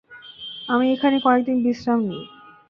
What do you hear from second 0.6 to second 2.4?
আমি এখানে কয়েকদিন বিশ্রাম নেই।